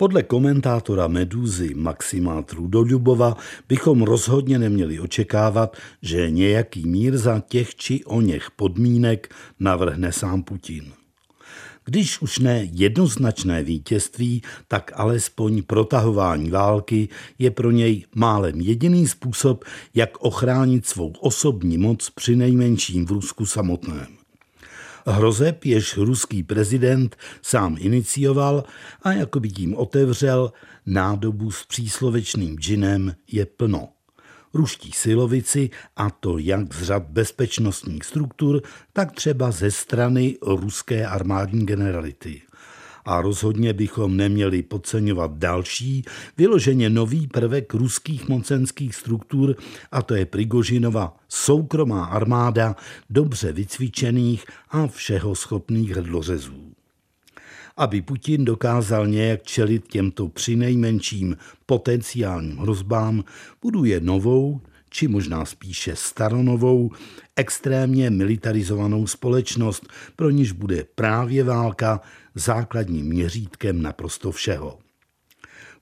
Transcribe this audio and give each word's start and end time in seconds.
Podle 0.00 0.22
komentátora 0.22 1.08
Medúzy 1.08 1.74
Maxima 1.74 2.42
Trudolubova 2.42 3.36
bychom 3.68 4.02
rozhodně 4.02 4.58
neměli 4.58 5.00
očekávat, 5.00 5.76
že 6.02 6.30
nějaký 6.30 6.88
mír 6.88 7.18
za 7.18 7.42
těch 7.48 7.74
či 7.74 8.04
o 8.04 8.20
něch 8.20 8.50
podmínek 8.50 9.34
navrhne 9.60 10.12
sám 10.12 10.42
Putin. 10.42 10.92
Když 11.84 12.22
už 12.22 12.38
ne 12.38 12.68
jednoznačné 12.72 13.62
vítězství, 13.62 14.42
tak 14.68 14.92
alespoň 14.94 15.62
protahování 15.62 16.50
války 16.50 17.08
je 17.38 17.50
pro 17.50 17.70
něj 17.70 18.04
málem 18.14 18.60
jediný 18.60 19.08
způsob, 19.08 19.64
jak 19.94 20.18
ochránit 20.18 20.86
svou 20.86 21.12
osobní 21.20 21.78
moc 21.78 22.10
při 22.10 22.36
nejmenším 22.36 23.06
v 23.06 23.10
Rusku 23.10 23.46
samotném. 23.46 24.19
Hrozeb, 25.06 25.64
jež 25.64 25.96
ruský 25.96 26.42
prezident 26.42 27.16
sám 27.42 27.76
inicioval 27.78 28.64
a 29.02 29.12
jako 29.12 29.40
by 29.40 29.48
tím 29.48 29.76
otevřel 29.76 30.52
nádobu 30.86 31.50
s 31.50 31.66
příslovečným 31.66 32.58
džinem 32.58 33.14
je 33.32 33.46
plno. 33.46 33.88
Ruští 34.54 34.92
silovici, 34.92 35.70
a 35.96 36.10
to 36.10 36.38
jak 36.38 36.74
z 36.74 36.82
řad 36.82 37.02
bezpečnostních 37.02 38.04
struktur, 38.04 38.62
tak 38.92 39.12
třeba 39.12 39.50
ze 39.50 39.70
strany 39.70 40.36
ruské 40.42 41.06
armádní 41.06 41.66
generality 41.66 42.42
a 43.04 43.20
rozhodně 43.20 43.72
bychom 43.72 44.16
neměli 44.16 44.62
podceňovat 44.62 45.30
další, 45.38 46.04
vyloženě 46.38 46.90
nový 46.90 47.26
prvek 47.26 47.74
ruských 47.74 48.28
mocenských 48.28 48.94
struktur, 48.94 49.56
a 49.92 50.02
to 50.02 50.14
je 50.14 50.26
Prigožinova 50.26 51.16
soukromá 51.28 52.04
armáda 52.04 52.76
dobře 53.10 53.52
vycvičených 53.52 54.44
a 54.70 54.86
všeho 54.86 55.34
schopných 55.34 55.90
hrdlořezů. 55.90 56.72
Aby 57.76 58.02
Putin 58.02 58.44
dokázal 58.44 59.06
nějak 59.06 59.42
čelit 59.42 59.88
těmto 59.88 60.28
přinejmenším 60.28 61.36
potenciálním 61.66 62.56
hrozbám, 62.56 63.24
buduje 63.62 64.00
novou, 64.00 64.60
či 64.90 65.08
možná 65.08 65.44
spíše 65.44 65.96
staronovou, 65.96 66.90
extrémně 67.36 68.10
militarizovanou 68.10 69.06
společnost, 69.06 69.88
pro 70.16 70.30
níž 70.30 70.52
bude 70.52 70.84
právě 70.94 71.44
válka 71.44 72.00
základním 72.34 73.06
měřítkem 73.06 73.82
naprosto 73.82 74.32
všeho. 74.32 74.78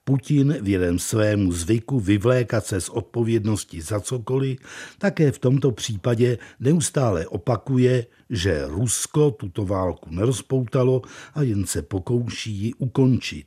Putin 0.05 0.59
jeden 0.63 0.99
svému 0.99 1.53
zvyku 1.53 2.01
vyvlékat 2.01 2.67
se 2.67 2.81
z 2.81 2.89
odpovědnosti 2.89 3.81
za 3.81 4.01
cokoliv, 4.01 4.59
také 4.99 5.33
v 5.33 5.39
tomto 5.39 5.73
případě 5.73 6.39
neustále 6.61 7.27
opakuje, 7.27 8.07
že 8.31 8.67
Rusko 8.67 9.31
tuto 9.31 9.65
válku 9.65 10.11
nerozpoutalo 10.11 11.03
a 11.35 11.43
jen 11.43 11.67
se 11.67 11.83
pokouší 11.83 12.53
ji 12.53 12.75
ukončit. 12.75 13.47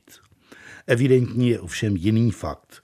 Evidentní 0.86 1.48
je 1.48 1.60
ovšem 1.60 1.96
jiný 1.96 2.30
fakt. 2.30 2.82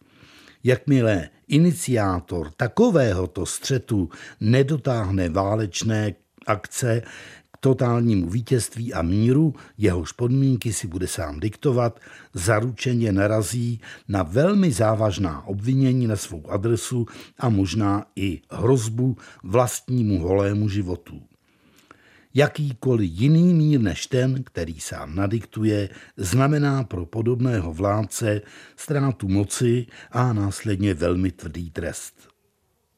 Jakmile 0.65 1.29
iniciátor 1.49 2.51
takovéhoto 2.57 3.47
střetu 3.47 4.11
nedotáhne 4.41 5.29
válečné 5.29 6.15
akce 6.47 7.03
k 7.53 7.57
totálnímu 7.61 8.29
vítězství 8.29 8.95
a 8.95 9.03
míru, 9.03 9.55
jehož 9.79 10.13
podmínky 10.13 10.73
si 10.73 10.87
bude 10.87 11.07
sám 11.07 11.41
diktovat, 11.41 12.01
zaručeně 12.35 13.13
narazí 13.13 13.81
na 14.09 14.23
velmi 14.23 14.73
závažná 14.73 15.47
obvinění 15.47 16.07
na 16.07 16.17
svou 16.17 16.51
adresu 16.51 17.07
a 17.39 17.49
možná 17.49 18.07
i 18.17 18.41
hrozbu 18.51 19.17
vlastnímu 19.43 20.19
holému 20.19 20.69
životu. 20.69 21.23
Jakýkoliv 22.39 23.11
jiný 23.13 23.55
mír 23.55 23.81
než 23.81 24.07
ten, 24.07 24.45
který 24.45 24.81
sám 24.81 25.15
nadiktuje, 25.15 25.89
znamená 26.17 26.85
pro 26.85 27.07
podobného 27.07 27.73
vládce 27.73 28.41
ztrátu 28.77 29.29
moci 29.29 29.87
a 30.11 30.33
následně 30.33 30.95
velmi 30.95 31.31
tvrdý 31.31 31.71
trest. 31.71 32.15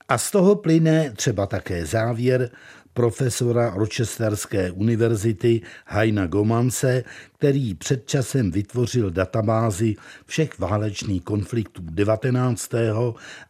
A 0.08 0.18
z 0.18 0.30
toho 0.30 0.56
plyne 0.56 1.12
třeba 1.16 1.46
také 1.46 1.86
závěr 1.86 2.50
profesora 2.92 3.72
Rochesterské 3.76 4.70
univerzity 4.70 5.60
Haina 5.86 6.26
Gomance, 6.26 7.04
který 7.38 7.74
před 7.74 8.08
časem 8.08 8.50
vytvořil 8.50 9.10
databázi 9.10 9.96
všech 10.26 10.58
válečných 10.58 11.22
konfliktů 11.22 11.82
19. 11.84 12.74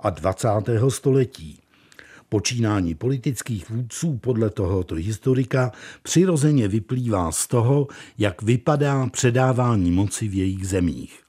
a 0.00 0.10
20. 0.10 0.48
století. 0.88 1.59
Počínání 2.30 2.94
politických 2.94 3.70
vůdců 3.70 4.18
podle 4.18 4.50
tohoto 4.50 4.94
historika 4.94 5.72
přirozeně 6.02 6.68
vyplývá 6.68 7.32
z 7.32 7.46
toho, 7.46 7.86
jak 8.18 8.42
vypadá 8.42 9.06
předávání 9.06 9.90
moci 9.90 10.28
v 10.28 10.34
jejich 10.34 10.68
zemích. 10.68 11.20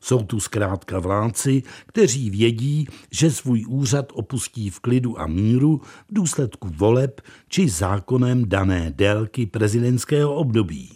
Jsou 0.00 0.22
tu 0.22 0.40
zkrátka 0.40 0.98
vládci, 0.98 1.62
kteří 1.86 2.30
vědí, 2.30 2.88
že 3.10 3.30
svůj 3.30 3.64
úřad 3.68 4.06
opustí 4.14 4.70
v 4.70 4.80
klidu 4.80 5.20
a 5.20 5.26
míru 5.26 5.80
v 6.08 6.14
důsledku 6.14 6.68
voleb 6.68 7.20
či 7.48 7.68
zákonem 7.68 8.48
dané 8.48 8.92
délky 8.96 9.46
prezidentského 9.46 10.34
období. 10.34 10.90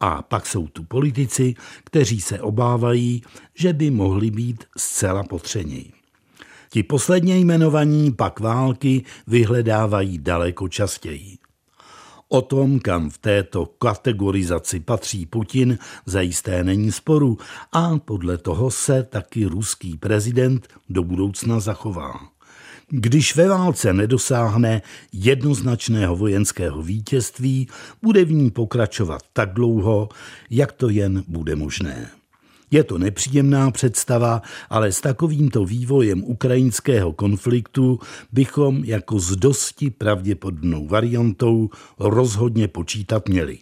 A 0.00 0.22
pak 0.22 0.46
jsou 0.46 0.66
tu 0.66 0.84
politici, 0.84 1.54
kteří 1.84 2.20
se 2.20 2.40
obávají, 2.40 3.22
že 3.54 3.72
by 3.72 3.90
mohli 3.90 4.30
být 4.30 4.64
zcela 4.76 5.22
potřeni. 5.22 6.01
Ti 6.72 6.82
posledně 6.82 7.38
jmenovaní 7.38 8.12
pak 8.12 8.40
války 8.40 9.04
vyhledávají 9.26 10.18
daleko 10.18 10.68
častěji. 10.68 11.38
O 12.28 12.42
tom, 12.42 12.78
kam 12.78 13.10
v 13.10 13.18
této 13.18 13.66
kategorizaci 13.66 14.80
patří 14.80 15.26
Putin, 15.26 15.78
zajisté 16.06 16.64
není 16.64 16.92
sporu 16.92 17.38
a 17.72 17.98
podle 17.98 18.38
toho 18.38 18.70
se 18.70 19.02
taky 19.02 19.44
ruský 19.44 19.98
prezident 19.98 20.68
do 20.88 21.02
budoucna 21.02 21.60
zachová. 21.60 22.12
Když 22.88 23.36
ve 23.36 23.48
válce 23.48 23.92
nedosáhne 23.92 24.82
jednoznačného 25.12 26.16
vojenského 26.16 26.82
vítězství, 26.82 27.68
bude 28.02 28.24
v 28.24 28.32
ní 28.32 28.50
pokračovat 28.50 29.22
tak 29.32 29.52
dlouho, 29.52 30.08
jak 30.50 30.72
to 30.72 30.88
jen 30.88 31.24
bude 31.28 31.56
možné. 31.56 32.21
Je 32.72 32.84
to 32.84 32.98
nepříjemná 32.98 33.70
představa, 33.70 34.42
ale 34.70 34.92
s 34.92 35.00
takovýmto 35.00 35.64
vývojem 35.64 36.24
ukrajinského 36.24 37.12
konfliktu 37.12 37.98
bychom 38.32 38.84
jako 38.84 39.18
s 39.18 39.36
dosti 39.36 39.90
pravděpodobnou 39.90 40.86
variantou 40.86 41.70
rozhodně 41.98 42.68
počítat 42.68 43.28
měli. 43.28 43.58